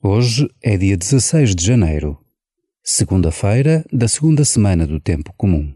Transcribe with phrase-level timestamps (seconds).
[0.00, 2.16] Hoje é dia 16 de janeiro,
[2.84, 5.74] segunda-feira da segunda semana do Tempo Comum.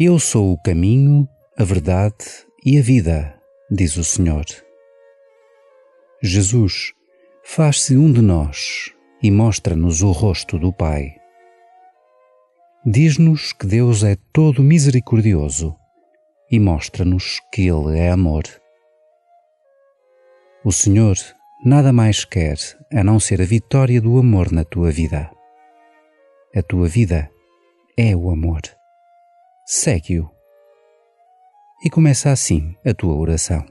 [0.00, 2.24] Eu sou o caminho, a verdade
[2.64, 3.36] e a vida,
[3.68, 4.44] diz o Senhor.
[6.22, 6.92] Jesus
[7.42, 11.16] faz-se um de nós e mostra-nos o rosto do Pai.
[12.86, 15.74] Diz-nos que Deus é todo misericordioso
[16.48, 18.44] e mostra-nos que Ele é amor.
[20.64, 21.16] O Senhor
[21.64, 22.56] nada mais quer
[22.92, 25.28] a não ser a vitória do amor na tua vida.
[26.54, 27.28] A tua vida
[27.96, 28.77] é o amor
[29.70, 30.30] segue-o.
[31.84, 33.66] E começa assim a tua oração.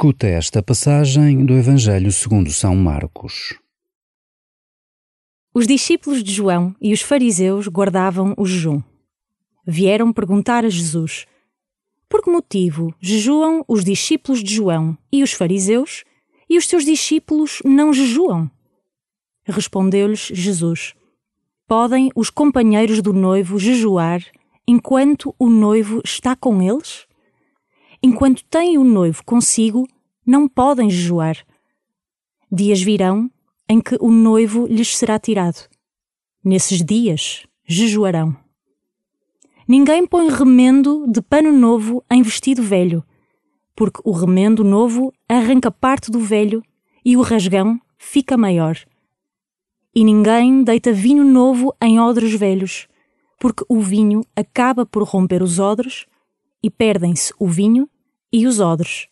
[0.00, 3.54] Escuta esta passagem do Evangelho segundo São Marcos.
[5.52, 8.82] Os discípulos de João e os fariseus guardavam o jejum.
[9.66, 11.26] Vieram perguntar a Jesus:
[12.08, 16.02] Por que motivo jejuam os discípulos de João e os fariseus,
[16.48, 18.50] e os seus discípulos não jejuam?
[19.44, 20.94] Respondeu-lhes Jesus:
[21.68, 24.24] Podem os companheiros do noivo jejuar
[24.66, 27.06] enquanto o noivo está com eles?
[28.02, 29.86] Enquanto têm o noivo consigo,
[30.26, 31.36] não podem jejuar.
[32.50, 33.30] Dias virão
[33.68, 35.68] em que o noivo lhes será tirado.
[36.42, 38.36] Nesses dias jejuarão.
[39.68, 43.04] Ninguém põe remendo de pano novo em vestido velho,
[43.76, 46.62] porque o remendo novo arranca parte do velho
[47.04, 48.76] e o rasgão fica maior.
[49.94, 52.88] E ninguém deita vinho novo em odres velhos,
[53.38, 56.06] porque o vinho acaba por romper os odres
[56.62, 57.88] e perdem-se o vinho
[58.32, 59.08] e os odres.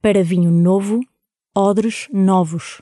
[0.00, 1.00] Para vinho novo,
[1.54, 2.80] odres novos.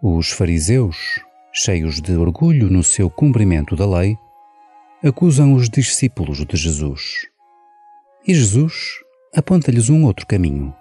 [0.00, 1.20] Os fariseus,
[1.52, 4.16] cheios de orgulho no seu cumprimento da lei,
[5.02, 7.26] acusam os discípulos de Jesus.
[8.24, 9.00] E Jesus
[9.34, 10.72] aponta-lhes um outro caminho,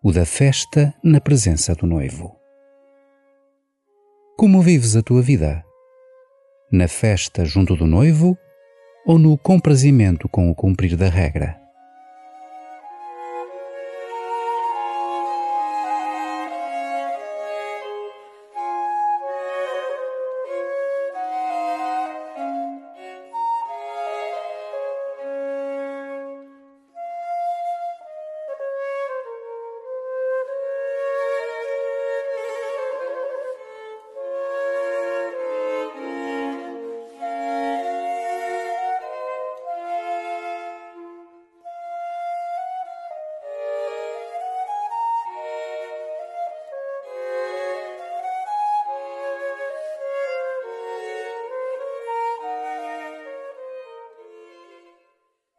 [0.00, 2.36] o da festa na presença do noivo.
[4.36, 5.64] Como vives a tua vida?
[6.70, 8.38] Na festa junto do noivo
[9.04, 11.60] ou no comprazimento com o cumprir da regra?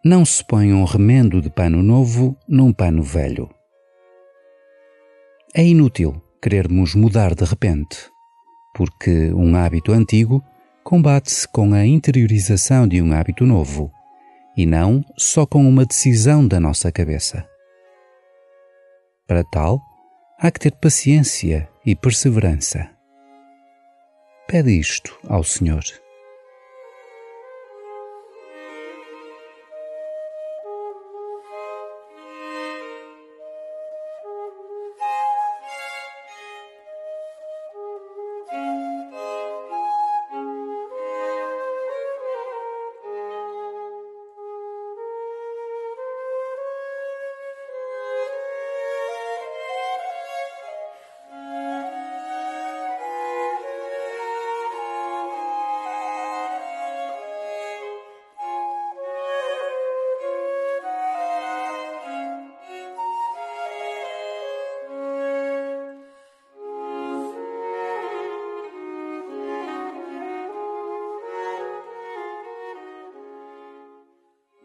[0.04, 3.48] Não se põe um remendo de pano novo num pano velho.
[5.54, 8.10] É inútil querermos mudar de repente,
[8.74, 10.44] porque um hábito antigo
[10.84, 13.92] combate-se com a interiorização de um hábito novo
[14.58, 17.48] e não só com uma decisão da nossa cabeça.
[19.28, 19.80] Para tal,
[20.40, 22.90] há que ter paciência e perseverança.
[24.48, 25.84] Pede isto ao Senhor.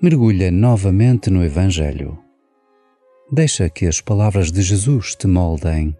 [0.06, 2.16] Mergulha novamente no Evangelho.
[3.28, 5.96] Deixa que as palavras de Jesus te moldem.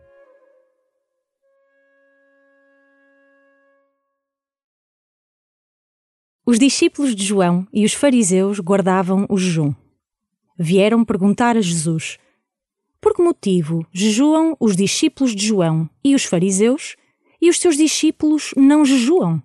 [6.47, 9.75] Os discípulos de João e os fariseus guardavam o jejum.
[10.57, 12.17] Vieram perguntar a Jesus:
[13.01, 16.95] Por que motivo jejuam os discípulos de João e os fariseus,
[17.43, 19.43] e os teus discípulos não jejuam?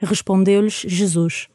[0.00, 1.50] Respondeu-lhes Jesus: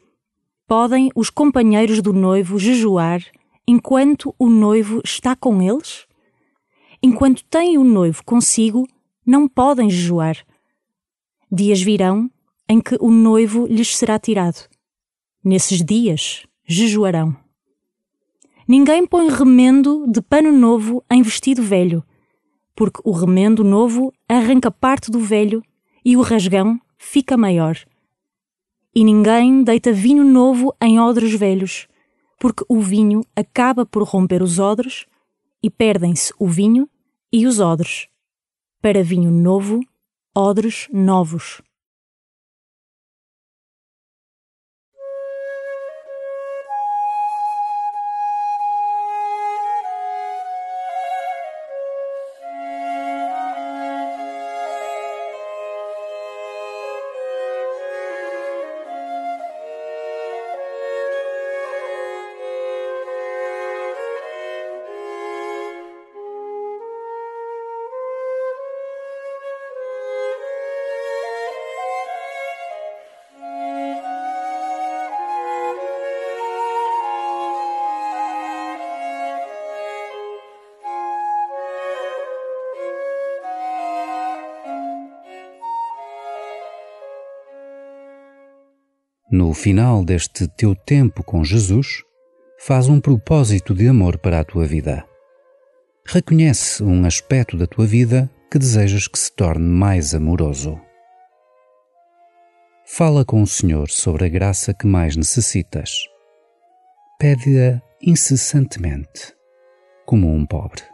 [0.66, 3.20] Podem os companheiros do noivo jejuar
[3.68, 6.06] enquanto o noivo está com eles?
[7.02, 8.88] Enquanto têm o noivo consigo,
[9.26, 10.38] não podem jejuar.
[11.52, 12.30] Dias virão
[12.66, 14.66] em que o noivo lhes será tirado.
[15.44, 17.36] Nesses dias jejuarão.
[18.66, 22.02] Ninguém põe remendo de pano novo em vestido velho,
[22.74, 25.62] porque o remendo novo arranca parte do velho
[26.02, 27.76] e o rasgão fica maior.
[28.94, 31.88] E ninguém deita vinho novo em odres velhos,
[32.38, 35.04] porque o vinho acaba por romper os odres
[35.60, 36.88] e perdem-se o vinho
[37.32, 38.06] e os odres.
[38.80, 39.80] Para vinho novo,
[40.36, 41.60] odres novos.
[89.34, 92.04] No final deste teu tempo com Jesus,
[92.56, 95.04] faz um propósito de amor para a tua vida.
[96.06, 100.80] Reconhece um aspecto da tua vida que desejas que se torne mais amoroso.
[102.86, 106.04] Fala com o Senhor sobre a graça que mais necessitas.
[107.18, 109.34] Pede-a incessantemente,
[110.06, 110.93] como um pobre.